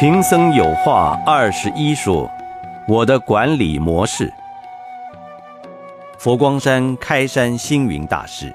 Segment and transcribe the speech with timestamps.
[0.00, 2.30] 贫僧有话二十一说，
[2.86, 4.32] 我的管理模式。
[6.16, 8.54] 佛光山开山星云大师，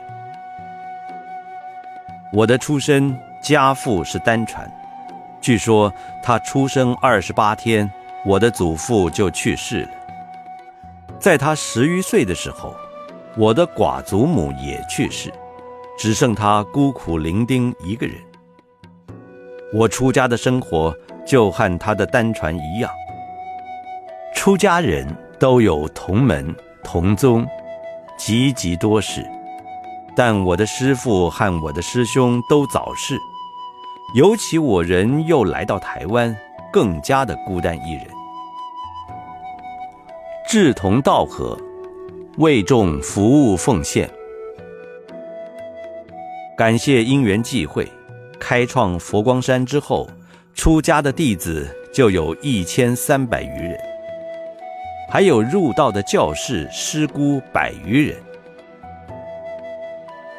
[2.32, 4.71] 我的出身家父是单传，
[5.41, 5.93] 据说
[6.23, 7.91] 他出生二十八天，
[8.23, 9.89] 我的祖父就去世了。
[11.20, 12.73] 在他十余岁的时候，
[13.36, 15.30] 我的寡祖母也去世，
[16.00, 18.16] 只剩他孤苦伶仃一个人。
[19.73, 20.95] 我出家的生活。
[21.26, 22.91] 就和他的单传一样，
[24.36, 25.08] 出家人
[25.40, 27.45] 都有同门同宗，
[28.18, 29.26] 极极多事。
[30.16, 33.17] 但我的师父和我的师兄都早逝，
[34.16, 36.36] 尤其我人又来到台湾，
[36.72, 38.05] 更加的孤单一人。
[40.48, 41.58] 志同道合，
[42.38, 44.09] 为众服务奉献。
[46.55, 47.92] 感谢因缘际会，
[48.40, 50.08] 开创佛光山之后。
[50.54, 53.78] 出家的弟子就有一千三百余人，
[55.09, 58.18] 还有入道的教士师姑百余人。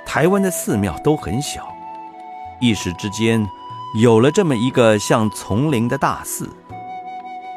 [0.07, 1.69] 台湾的寺庙都很小，
[2.61, 3.45] 一时之间
[4.01, 6.49] 有了这么一个像丛林的大寺，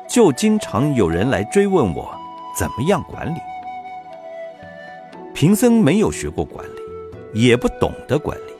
[0.10, 2.10] 就经常有人来追问我
[2.58, 3.40] 怎么样管理。
[5.34, 8.54] 贫僧没有学过管理，也不懂得管理，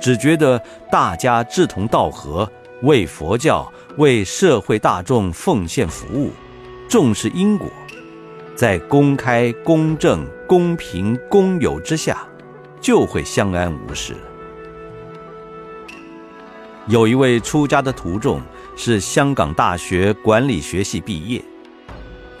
[0.00, 2.48] 只觉得大家志同道合。
[2.84, 6.30] 为佛教、为社会大众奉献服务，
[6.86, 7.66] 重视因果，
[8.54, 12.26] 在公开、公正、公平、公有之下，
[12.82, 14.14] 就会相安无事。
[16.86, 18.42] 有一位出家的徒众
[18.76, 21.42] 是香港大学管理学系毕业，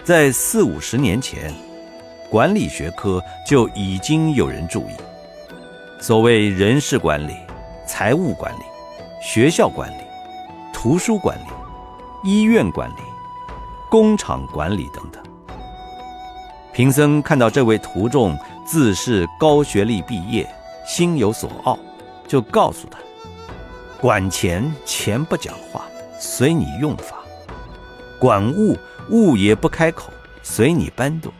[0.02, 1.50] 在四五十年前，
[2.30, 4.92] 管理学科就已经有人注意。
[5.98, 7.32] 所谓人事管理、
[7.86, 8.62] 财务管理、
[9.22, 10.03] 学校管理。
[10.84, 11.46] 图书管理、
[12.30, 13.00] 医院管理、
[13.90, 15.22] 工厂管理等等。
[16.74, 20.46] 贫僧看到这位徒众自是高学历毕业，
[20.86, 21.78] 心有所傲，
[22.28, 22.98] 就告诉他：
[23.98, 25.86] 管钱钱不讲话，
[26.18, 27.16] 随你用法；
[28.18, 28.76] 管物
[29.08, 31.32] 物也不开口，随你搬动；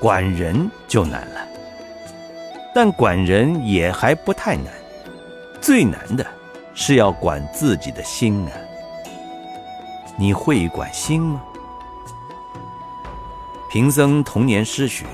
[0.00, 1.46] 管人就难了，
[2.74, 4.72] 但管人也还不太难，
[5.60, 6.24] 最难的。
[6.82, 8.52] 是要管自己的心啊！
[10.16, 11.42] 你会管心吗？
[13.70, 15.04] 贫僧童年失学，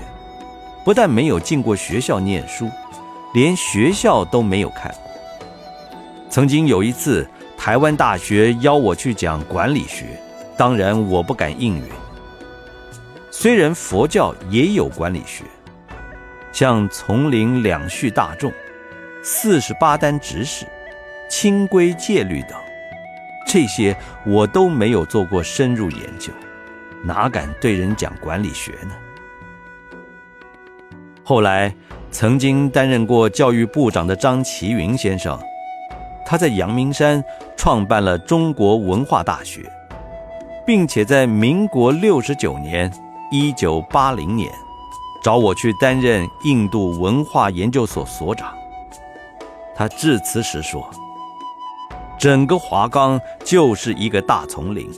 [0.84, 2.70] 不但没有进过学校念书，
[3.34, 5.10] 连学校都没有看过。
[6.30, 7.28] 曾经有一次，
[7.58, 10.20] 台湾大学邀我去讲管理学，
[10.56, 11.84] 当然我不敢应允。
[13.32, 15.42] 虽然佛教也有管理学，
[16.52, 18.52] 像丛林两序大众、
[19.24, 20.64] 四十八单执事。
[21.28, 22.52] 清规戒律等，
[23.46, 26.32] 这些我都没有做过深入研究，
[27.04, 28.92] 哪敢对人讲管理学呢？
[31.24, 31.74] 后来，
[32.12, 35.38] 曾经担任过教育部长的张其云先生，
[36.24, 37.22] 他在阳明山
[37.56, 39.62] 创办了中国文化大学，
[40.64, 42.92] 并且在民国六十九年
[43.32, 44.48] （一九八零年）
[45.24, 48.54] 找我去担任印度文化研究所所长。
[49.74, 50.88] 他致辞时说。
[52.18, 54.90] 整个华冈就是一个大丛林，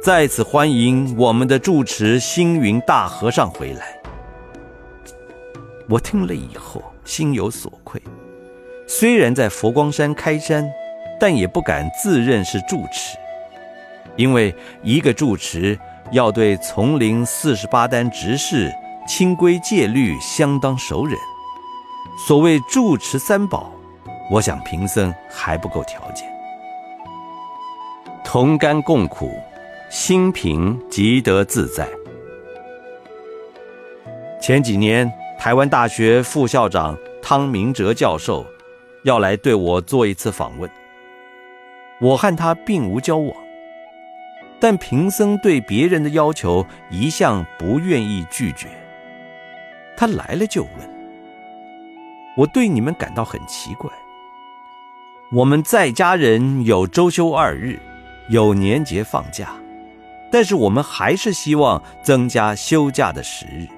[0.00, 4.00] 在此欢迎我们的住持星云大和尚回来。
[5.88, 8.00] 我听了以后心有所愧，
[8.86, 10.70] 虽然在佛光山开山，
[11.18, 13.18] 但也不敢自认是住持，
[14.14, 14.54] 因为
[14.84, 15.76] 一个住持
[16.12, 18.72] 要对丛林四十八单执事、
[19.04, 21.16] 清规戒律相当熟稔。
[22.28, 23.72] 所谓住持三宝。
[24.30, 26.30] 我想贫僧还不够条件，
[28.22, 29.28] 同甘共苦，
[29.90, 31.88] 心平即得自在。
[34.40, 38.46] 前几年，台湾大学副校长汤明哲教授
[39.02, 40.70] 要来对我做一次访问。
[42.00, 43.36] 我和他并无交往，
[44.60, 48.68] 但贫僧对别人的要求一向不愿意拒绝。
[49.96, 50.72] 他来了就问，
[52.36, 53.90] 我对你们感到很奇怪。
[55.32, 57.78] 我们在家人有周休二日，
[58.30, 59.50] 有年节放假，
[60.28, 63.68] 但是我们还是希望增加休假的时日。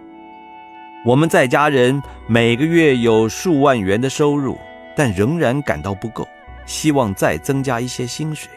[1.04, 4.56] 我们在家人每个月有数万元的收入，
[4.96, 6.26] 但仍然感到不够，
[6.64, 8.50] 希望再增加一些薪水。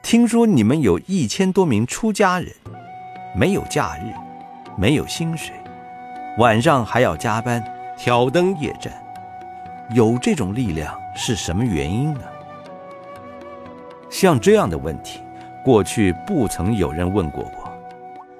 [0.00, 2.52] 听说你们有一千多名出家人，
[3.34, 4.14] 没有假日，
[4.78, 5.52] 没有薪水，
[6.38, 7.60] 晚上还要加班
[7.98, 8.92] 挑灯夜战，
[9.90, 10.94] 有这种力量。
[11.16, 12.22] 是什么原因呢？
[14.10, 15.20] 像这样的问题，
[15.64, 17.72] 过去不曾有人问过我。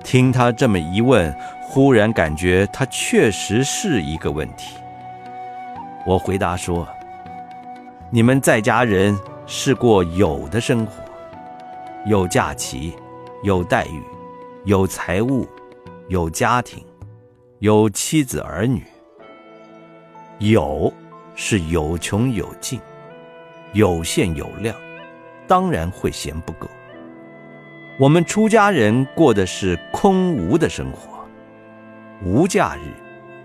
[0.02, 1.32] 听他这么一问，
[1.62, 4.76] 忽然感觉他确实是一个问题。
[6.04, 6.84] 我回答说
[8.10, 9.16] ：“你们在家人
[9.46, 10.92] 是过有的生活，
[12.06, 12.92] 有假期，
[13.44, 14.02] 有待遇，
[14.64, 15.46] 有财物，
[16.08, 16.84] 有家庭，
[17.60, 18.82] 有妻子儿女。
[20.38, 20.92] 有
[21.34, 22.80] 是有穷有尽，
[23.72, 24.74] 有限有量，
[25.46, 26.68] 当然会嫌不够。
[27.98, 31.24] 我们出家人过的是空无的生活，
[32.24, 32.80] 无假日，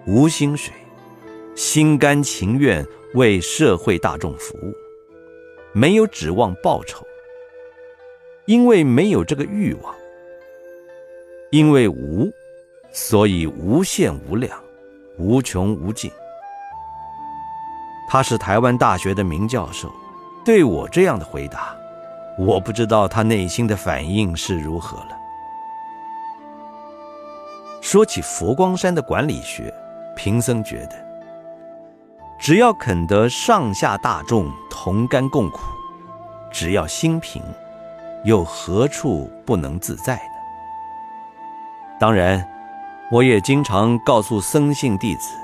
[0.06, 0.74] 无薪水。”
[1.56, 4.74] 心甘情愿为社会大众服务，
[5.74, 7.06] 没有指望报酬，
[8.46, 9.94] 因为没有这个欲望，
[11.52, 12.32] 因为无，
[12.94, 14.58] 所以无限无量，
[15.18, 16.10] 无穷无尽。
[18.12, 19.88] 他是台湾大学的名教授，
[20.44, 21.76] 对我这样的回答，
[22.40, 25.18] 我不知道他内心的反应是如何了。
[27.82, 29.72] 说起佛光山的管理学，
[30.16, 31.08] 贫僧觉得。
[32.40, 35.60] 只要肯得上下大众同甘共苦，
[36.52, 37.44] 只要心平，
[38.24, 40.22] 又何处不能自在呢？
[42.00, 42.44] 当然，
[43.12, 45.36] 我也经常告诉僧信弟子：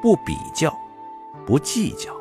[0.00, 0.72] 不比较，
[1.46, 2.14] 不计较，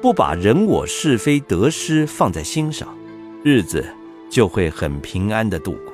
[0.00, 2.96] 不把人我是非得失放在心上，
[3.42, 3.84] 日子
[4.30, 5.92] 就会很平安的度过。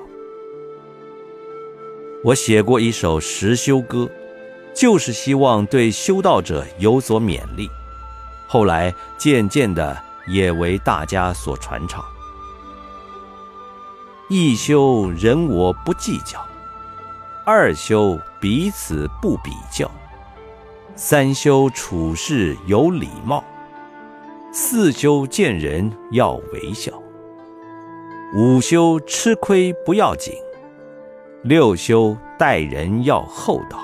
[2.23, 4.11] 我写过一首实修歌。
[4.76, 7.70] 就是希望对修道者有所勉励，
[8.49, 9.96] 后来渐渐的
[10.26, 12.05] 也为大家所传唱。
[14.29, 16.44] 一修人我不计较，
[17.46, 19.88] 二修彼此不比较，
[20.96, 23.43] 三修处事有礼貌，
[24.52, 26.93] 四修见人要微笑，
[28.37, 30.32] 五修吃亏不要紧，
[31.43, 33.81] 六修待人要厚道。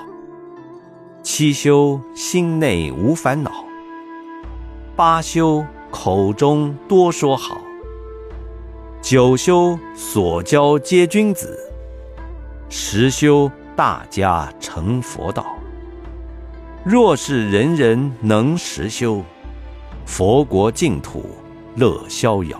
[1.21, 3.51] 七修心内无烦恼，
[4.95, 7.57] 八修口中多说好，
[9.01, 11.59] 九修所交皆君子，
[12.69, 15.45] 十修大家成佛道。
[16.83, 19.21] 若是人人能实修，
[20.03, 21.29] 佛国净土
[21.75, 22.59] 乐逍遥。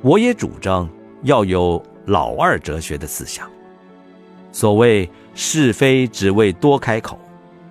[0.00, 0.88] 我也主张
[1.24, 3.50] 要有老二哲学的思想。
[4.52, 7.18] 所谓是非只为多开口，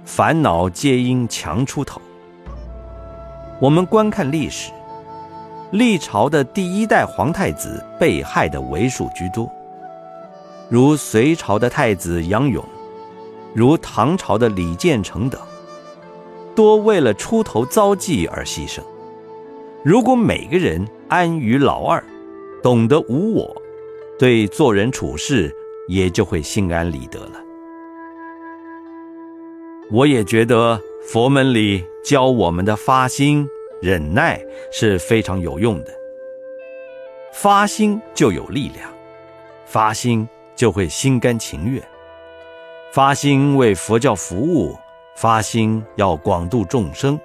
[0.03, 2.01] 烦恼皆因强出头。
[3.61, 4.69] 我们观看历史，
[5.71, 9.49] 历朝的第一代皇太子被害的为数居多，
[10.69, 12.61] 如隋朝的太子杨勇，
[13.53, 15.41] 如唐朝的李建成等，
[16.55, 18.81] 多为了出头遭际而牺牲。
[19.83, 22.03] 如果每个人安于老二，
[22.61, 23.61] 懂得无我，
[24.17, 25.53] 对做人处事。
[25.89, 27.41] 也就会心安理得了。
[29.89, 33.47] 我也觉得佛门里教我们的发心、
[33.81, 34.37] 忍耐
[34.69, 35.93] 是非常有用的。
[37.31, 38.89] 发心就有力量，
[39.65, 40.27] 发心
[40.57, 41.81] 就会心甘情愿，
[42.97, 44.75] 发心为佛教服务，
[45.15, 47.19] 发心要广度众生，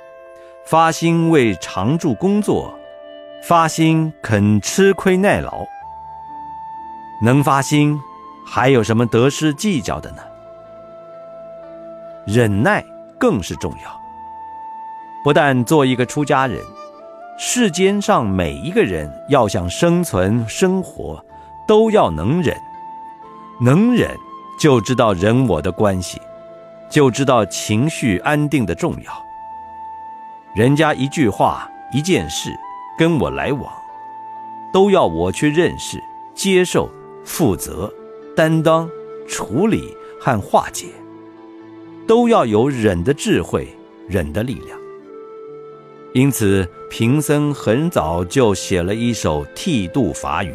[0.66, 2.78] 发心为常住工作，
[3.42, 5.64] 发心肯吃亏耐劳，
[7.22, 7.98] 能发心。
[8.46, 10.18] 还有什么得失计较的呢？
[12.26, 12.84] 忍耐
[13.18, 14.00] 更是重要。
[15.24, 16.60] 不但做一个出家人，
[17.38, 21.24] 世间上每一个人要想生存生活，
[21.66, 22.54] 都要能忍。
[23.58, 24.14] 能忍，
[24.58, 26.20] 就知道人我的关系，
[26.90, 29.12] 就知道情绪安定的重要。
[30.54, 32.50] 人家一句话、一件事
[32.96, 33.72] 跟我来往，
[34.72, 35.98] 都要我去认识、
[36.34, 36.88] 接受、
[37.24, 37.92] 负责。
[38.34, 38.88] 担当、
[39.28, 40.86] 处理和化解，
[42.08, 43.68] 都要有忍的智慧、
[44.08, 44.78] 忍的力量。
[46.14, 50.54] 因此，贫僧很早就写了一首剃度法语，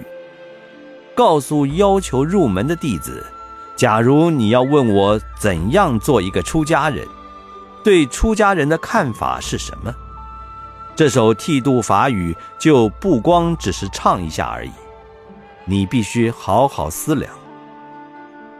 [1.13, 3.24] 告诉要求入门的弟子：
[3.77, 7.07] 假如你要问我怎样做一个出家人，
[7.84, 9.93] 对出家人的看法是什么，
[10.96, 14.72] 这首剃度法语就不光只是唱一下而已，
[15.63, 17.31] 你必须好好思量。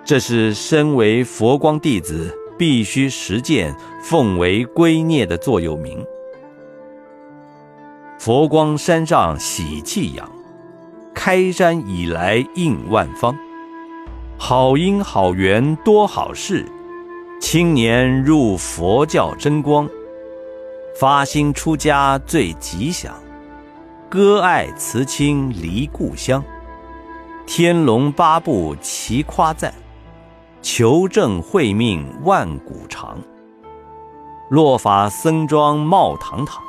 [0.06, 6.06] 这是身为佛光弟子必须实践、奉为圭臬的座右铭。
[8.20, 10.30] 佛光山上喜气扬，
[11.16, 13.36] 开山以来应万方，
[14.40, 16.64] 好因好缘多好事，
[17.42, 19.90] 青年入佛教真光，
[21.00, 23.16] 发心出家最吉祥，
[24.08, 26.42] 割爱辞亲离故乡。
[27.48, 29.74] 天龙八部齐夸赞，
[30.62, 33.18] 求证慧命万古长。
[34.50, 36.62] 落法僧庄冒堂堂，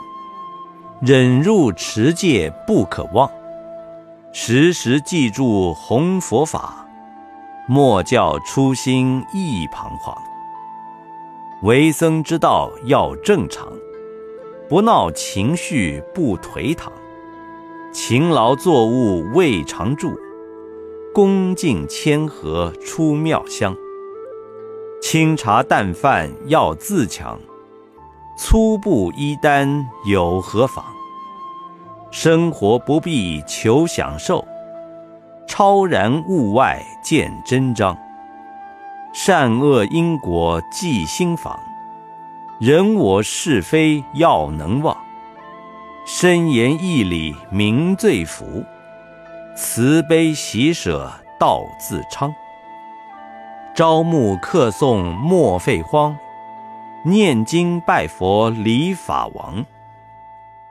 [1.03, 3.31] 忍入持戒不可忘。
[4.33, 6.88] 时时记住弘佛法，
[7.71, 10.17] 莫教初心易彷徨。
[11.63, 13.71] 为僧之道要正常，
[14.71, 16.91] 不闹情绪不颓唐。
[17.93, 20.19] 勤劳作物未常住，
[21.13, 23.77] 恭敬谦和出妙香。
[25.03, 27.39] 清茶淡饭要自强，
[28.39, 30.83] 粗布衣单有何妨？
[32.11, 34.43] 生活不必求享受，
[35.49, 37.97] 超然物外见真章。
[39.15, 41.59] 善恶因果记心房，
[42.61, 44.97] 人我是非要能忘。
[46.05, 48.63] 深言义理明罪福，
[49.57, 52.33] 慈悲喜舍道自昌。
[53.75, 56.17] 朝暮客送莫废荒，
[57.05, 59.65] 念经拜佛礼法王。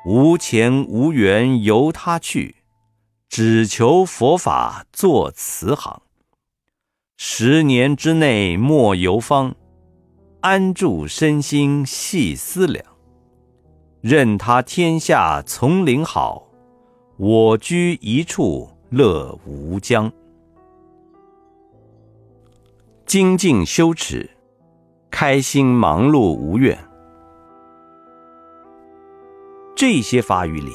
[0.05, 2.56] 无钱无缘由他去，
[3.29, 6.01] 只求佛法做慈行。
[7.17, 9.55] 十年之内莫游方，
[10.41, 12.83] 安住身心细思量。
[14.01, 16.47] 任他天下丛林好，
[17.17, 20.11] 我居一处乐无疆。
[23.05, 24.29] 精进修持，
[25.09, 26.77] 开心忙碌无怨。
[29.75, 30.73] 这些法语里，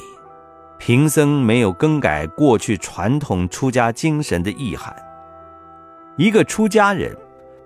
[0.85, 4.93] 贫僧没有更改过去传统出家精神的意涵。
[6.17, 7.15] 一个出家人，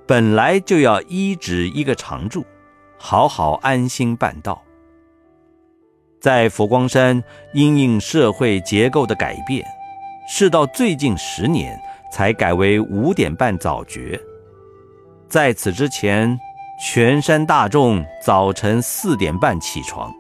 [0.05, 2.45] 本来就要依止一个常住，
[2.95, 4.62] 好好安心办道。
[6.21, 7.24] 在佛光山，
[7.55, 9.65] 因应社会结构的改变，
[10.29, 11.75] 是到最近十年
[12.13, 14.21] 才改为五点半早觉。
[15.27, 16.39] 在此之前，
[16.79, 20.13] 全山大众早晨四点半起床，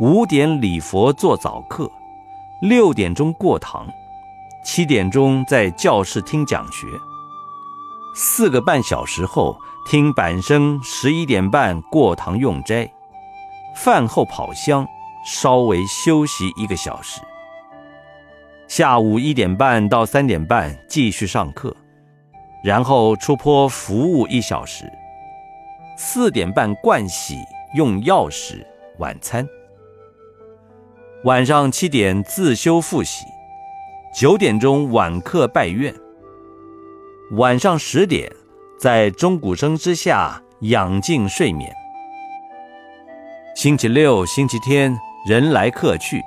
[0.00, 1.88] 五点礼佛做早课，
[2.60, 3.86] 六点钟过堂，
[4.64, 6.88] 七点钟在教室听讲学。
[8.16, 9.56] 四个半小时后
[9.88, 12.90] 听板声，十一点半过堂用斋，
[13.76, 14.84] 饭后跑香，
[15.24, 17.20] 稍微休息一个小时。
[18.66, 21.76] 下午一点半到三点半继续上课，
[22.64, 24.92] 然后出坡服务一小时。
[25.96, 27.36] 四点半盥洗
[27.74, 28.66] 用药时
[28.98, 29.46] 晚餐。
[31.24, 33.24] 晚上七点自修复习，
[34.14, 35.92] 九点钟晚课拜院。
[37.32, 38.30] 晚上十点，
[38.78, 41.68] 在钟鼓声之下养静睡眠。
[43.56, 44.96] 星期六、星期天
[45.26, 46.22] 人来客去，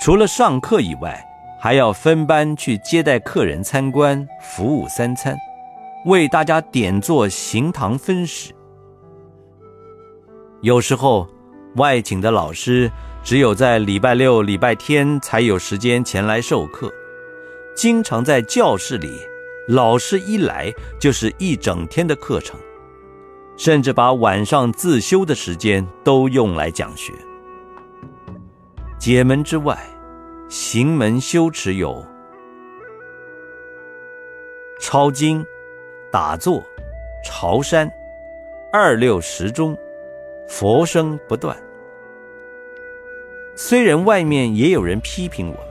[0.00, 1.22] 除了上课以外，
[1.60, 5.36] 还要分班去接待客人参观、服务三餐，
[6.06, 8.54] 为大家点做行堂分食。
[10.62, 11.28] 有时候，
[11.76, 12.90] 外请的老师
[13.22, 16.92] 只有在礼拜六、礼拜天才有时间前来授课，
[17.74, 19.20] 经常在教室里。
[19.68, 22.58] 老师一来就是一整天的课程，
[23.56, 27.12] 甚至把晚上自修的时间都用来讲学。
[28.98, 29.78] 解门之外，
[30.48, 32.04] 行门修持有
[34.80, 35.46] 抄经、
[36.10, 36.60] 打坐、
[37.24, 37.88] 朝山、
[38.72, 39.78] 二六时钟、
[40.48, 41.56] 佛声不断。
[43.54, 45.66] 虽然外面也有人批评我们，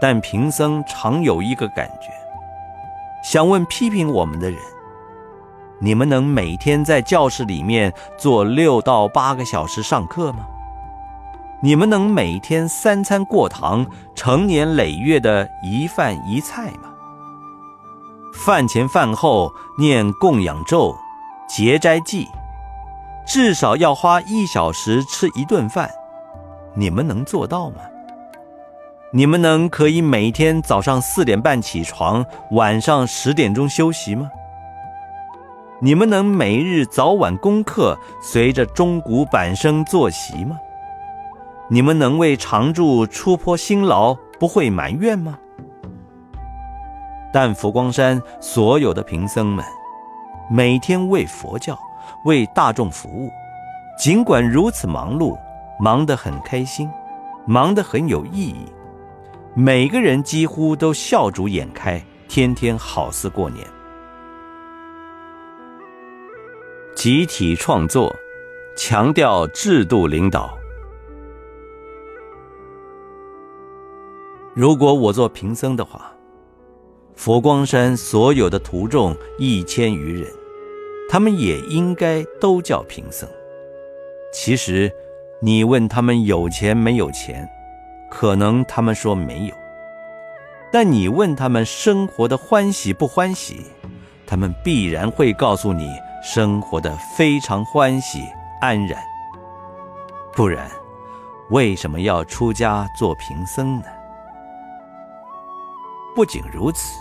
[0.00, 2.12] 但贫僧常有一个感觉。
[3.24, 4.58] 想问批评我们的人：
[5.80, 10.40] 你们能每天在教室里面坐六到八个小时上课吗？
[11.60, 13.84] 你们能每天三餐过堂、
[14.14, 16.90] 成年累月的一饭一菜吗？
[18.32, 20.94] 饭前饭后念供养咒、
[21.48, 22.28] 结斋记，
[23.26, 25.90] 至少要花一小时吃一顿饭，
[26.78, 27.80] 你们能做到吗？
[29.12, 34.30] 你们能可以每天早上四点半起床，晚上十点钟休息吗？
[35.80, 40.56] 你们能每日早晚功课随着钟鼓板声作息吗？
[41.68, 45.36] 你们能为常住出坡辛劳不会埋怨吗？
[47.32, 49.64] 但佛光山所有的贫僧们，
[50.48, 51.76] 每天为佛教、
[52.24, 53.28] 为大众服务，
[53.98, 55.36] 尽管如此忙碌，
[55.78, 56.88] 忙得很开心
[57.46, 58.66] 忙得很有意义。
[59.54, 63.66] 每个人几乎都笑逐颜开天天好似过年。
[66.94, 68.14] 集体创作
[68.76, 70.56] 强调制度领导。
[74.54, 76.12] 如果我做贫僧的话
[77.14, 80.28] 佛光山所有的徒众一千余人
[81.08, 83.28] 他们也应该都叫贫僧。
[84.32, 84.92] 其实
[85.40, 87.48] 你问他们有钱没有钱，
[88.10, 89.54] 可能他们说没有；
[90.72, 93.64] 但你问他们生活的欢喜不欢喜，
[94.26, 95.88] 他们必然会告诉你
[96.24, 98.24] 生活的非常欢喜
[98.60, 99.00] 安然。
[100.34, 100.68] 不然，
[101.50, 103.84] 为什么要出家做贫僧呢？
[106.16, 106.98] 不仅如此，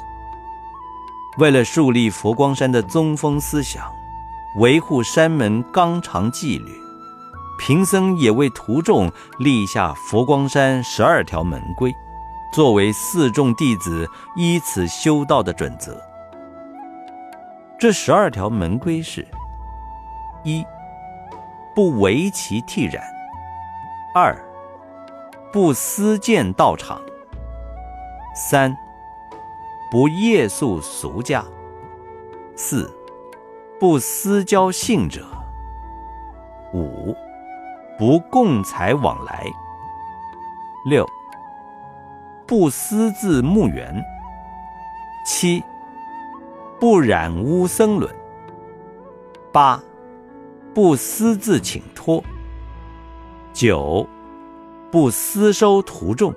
[1.40, 3.92] 为了树立佛光山的宗风思想，
[4.58, 6.87] 维护山门纲常纪律。
[7.58, 11.94] 贫僧也为徒众立下佛光山十二条门规，
[12.54, 16.00] 作为四众弟子依此修道的准则。
[17.80, 19.28] 这十二条门规是：
[20.44, 20.66] 一、
[21.76, 23.04] 不为其剃染；
[24.16, 24.36] 二、
[25.52, 27.00] 不私建道场；
[28.34, 28.76] 三、
[29.92, 31.44] 不夜宿俗家；
[32.56, 32.92] 四、
[33.80, 35.22] 不私交信者；
[36.74, 37.16] 五。
[37.98, 39.44] 不共财往来。
[40.86, 41.06] 六，
[42.46, 44.04] 不私自墓园。
[45.26, 45.64] 七，
[46.80, 48.14] 不染污僧伦。
[49.52, 49.82] 八，
[50.74, 52.24] 不私自请托。
[53.52, 54.08] 九，
[54.92, 56.34] 不私收徒众。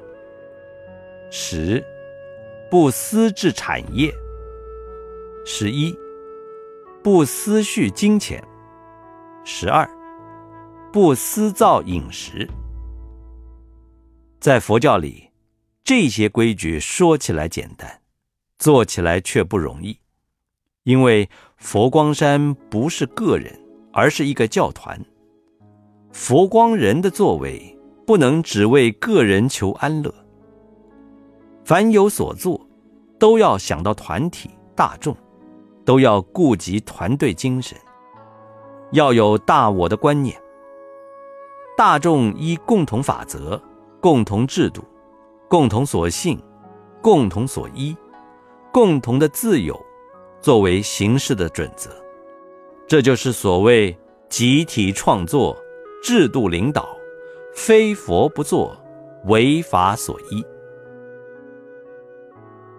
[1.31, 1.85] 十，
[2.71, 4.11] 不私置产业。
[5.45, 5.95] 十一，
[7.03, 8.43] 不私蓄金钱。
[9.45, 9.89] 十二。
[10.93, 12.51] 不私造饮食，
[14.41, 15.31] 在佛教里，
[15.85, 18.01] 这些规矩说起来简单，
[18.59, 19.97] 做起来却不容易。
[20.83, 23.57] 因为佛光山不是个人，
[23.93, 25.01] 而是一个教团。
[26.11, 30.13] 佛光人的作为不能只为个人求安乐，
[31.65, 32.61] 凡有所作，
[33.17, 35.17] 都要想到团体大众，
[35.85, 37.79] 都要顾及团队精神，
[38.91, 40.37] 要有大我的观念。
[41.81, 43.59] 大众依共同法则、
[44.03, 44.85] 共同制度、
[45.49, 46.39] 共同所信、
[47.01, 47.97] 共同所依、
[48.71, 49.75] 共同的自由，
[50.43, 51.89] 作为行事的准则，
[52.87, 55.57] 这就是所谓集体创作、
[56.03, 56.87] 制度领导，
[57.55, 58.77] 非佛不作，
[59.25, 60.45] 为法所依。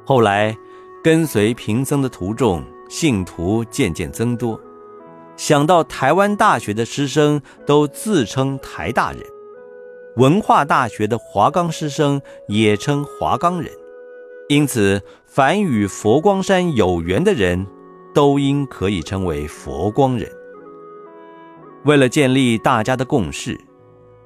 [0.05, 0.55] 后来，
[1.03, 4.61] 跟随贫僧的徒众信徒渐渐增多。
[5.41, 9.23] 想到台湾大学的师生都自称台大人，
[10.17, 13.71] 文化大学的华冈师生也称华冈人，
[14.49, 17.65] 因此凡与佛光山有缘的人，
[18.13, 20.31] 都应可以称为佛光人。
[21.85, 23.59] 为了建立大家的共识，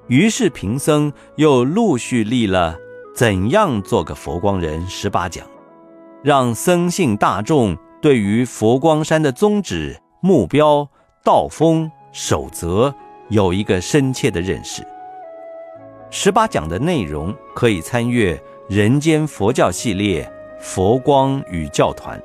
[0.07, 2.77] 于是贫僧又陆续立了
[3.15, 5.47] 怎样做个佛光人十八讲，
[6.21, 10.85] 让僧信大众对于佛光山的宗旨目标。
[11.25, 12.93] 道风守则
[13.29, 14.87] 有一个深切的认识。
[16.11, 18.35] 十八讲的内容可以参阅
[18.69, 20.23] 《人间佛教系列》
[20.59, 22.17] 《佛光与教团》，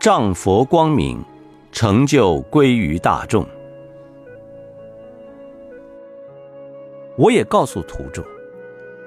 [0.00, 1.24] 仗佛光明，
[1.70, 3.46] 成就归于大众。
[7.16, 8.24] 我也告诉徒众，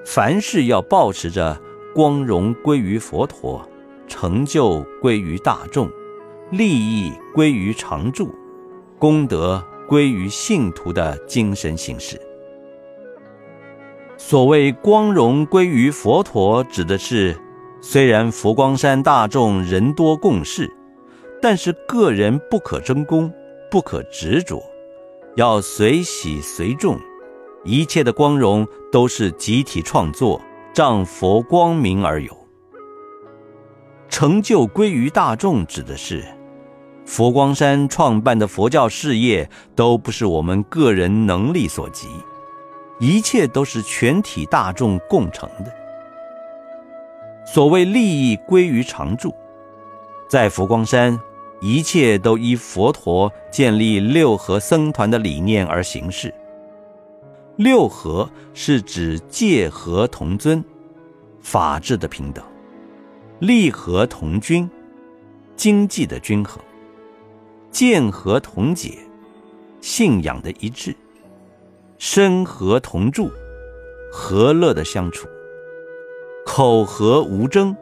[0.06, 1.60] 凡事要保持着
[1.94, 3.62] 光荣归于佛陀，
[4.08, 5.88] 成就归于大众。
[6.52, 8.34] 利益归于常住，
[8.98, 12.20] 功德归于信徒的精神形式。
[14.18, 17.34] 所谓光荣归于佛陀，指的是
[17.80, 20.70] 虽然佛光山大众人多共事，
[21.40, 23.32] 但是个人不可争功，
[23.70, 24.62] 不可执着，
[25.36, 27.00] 要随喜随众，
[27.64, 30.38] 一切的光荣都是集体创作，
[30.74, 32.36] 仗佛光明而有。
[34.10, 36.22] 成就归于大众，指的是。
[37.12, 39.46] 佛光山创办的佛教事业
[39.76, 42.08] 都不是我们个人能力所及，
[43.00, 45.70] 一切都是全体大众共成的。
[47.44, 49.34] 所谓利益归于常住，
[50.26, 51.20] 在佛光山，
[51.60, 56.34] 一切都依佛陀建立六合僧团的理念而行事。
[57.56, 60.64] 六合是指戒和同尊，
[61.42, 62.42] 法治的平等；
[63.38, 64.66] 利和同均，
[65.56, 66.58] 经济的均衡。
[67.72, 68.98] 见和同解，
[69.80, 70.92] 信仰的一致；
[71.96, 73.30] 身和同住，
[74.12, 75.26] 和乐的相处；
[76.44, 77.74] 口和无争，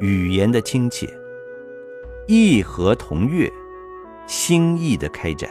[0.00, 1.06] 语言的亲切；
[2.26, 3.52] 意和同悦，
[4.26, 5.50] 心意的开展。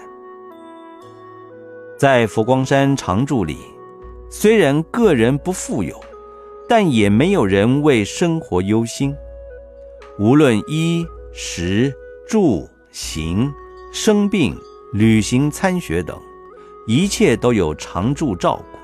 [1.95, 3.57] 在佛光山常住里，
[4.31, 5.95] 虽然个人不富有，
[6.67, 9.15] 但也没有人为生活忧心。
[10.17, 11.93] 无论衣食
[12.27, 13.51] 住行、
[13.91, 14.56] 生病、
[14.93, 16.15] 旅行、参学等，
[16.86, 18.77] 一切都有常住照顾。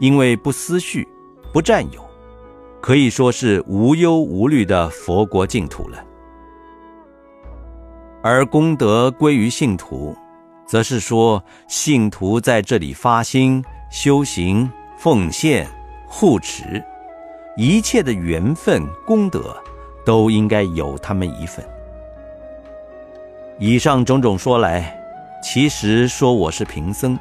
[0.00, 1.06] 因为不思绪，
[1.52, 2.02] 不占有，
[2.80, 6.02] 可以说是无忧无虑的佛国净土了。
[8.22, 10.16] 而功德归于信徒，
[10.66, 13.62] 则是说信徒在这里发心。
[13.90, 15.68] 修行、奉献、
[16.08, 16.82] 护持，
[17.58, 19.54] 一切的缘分、功德，
[20.02, 21.62] 都应该有他们一份。
[23.64, 24.92] 以上种种说来，
[25.40, 27.16] 其实说我是贫僧，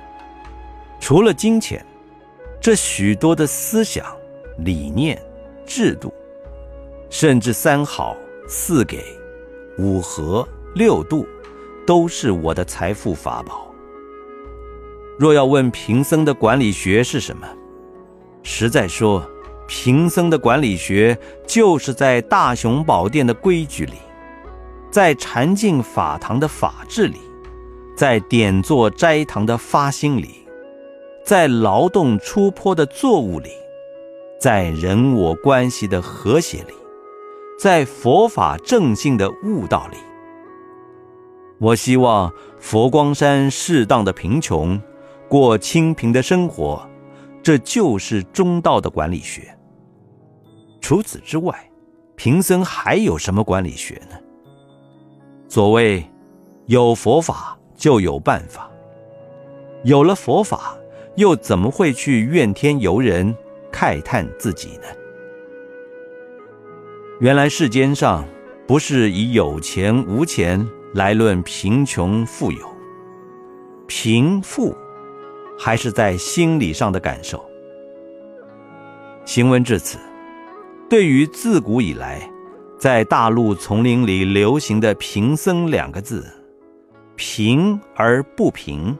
[0.99, 1.85] 除了金钱，
[2.59, 4.03] 这许多的思想、
[4.57, 5.21] 理念、
[5.67, 6.11] 制度，
[7.11, 9.03] 甚至三好、四给、
[9.77, 11.27] 五和、六度，
[11.85, 13.71] 都是我的财富法宝。
[15.19, 17.47] 若要问贫僧的管理学是什么，
[18.41, 19.23] 实在说，
[19.67, 23.93] 贫僧的管理学就是在大雄宝殿的规矩里，
[24.91, 27.17] 在禅净法堂的法治里，
[27.95, 30.45] 在点坐斋堂的发心里，
[31.23, 33.49] 在劳动出坡的作物里，
[34.37, 36.73] 在人我关系的和谐里，
[37.57, 39.97] 在佛法正信的悟道里。
[41.57, 44.79] 我希望佛光山适当的贫穷。
[45.29, 46.85] 过清贫的生活，
[47.41, 49.57] 这就是中道的管理学。
[50.81, 51.71] 除此之外，
[52.17, 54.17] 贫僧还有什么管理学呢？
[55.53, 56.01] 所谓
[56.67, 58.71] 有佛法就有办法，
[59.83, 60.77] 有了佛法，
[61.17, 63.35] 又怎么会去怨天尤人、
[63.69, 64.83] 慨叹自己呢？
[67.19, 68.25] 原来世间上
[68.65, 72.65] 不是以有钱无钱来论贫穷富有，
[73.87, 74.73] 贫富。
[75.59, 77.45] 还是在心理上的感受。
[79.25, 79.99] 行文至此，
[80.89, 82.30] 对于自古以来
[82.81, 86.25] 在大陆丛林里流行的“贫僧”两个字，
[87.15, 88.97] 贫而不贫，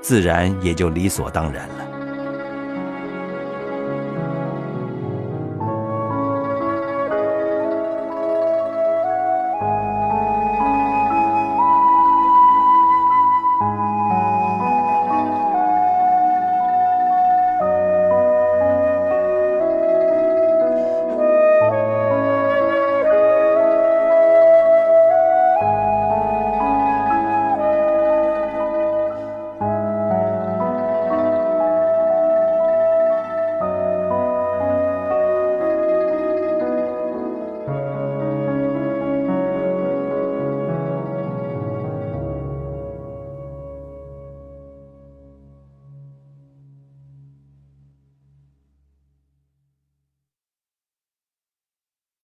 [0.00, 1.85] 自然也就理所当然了。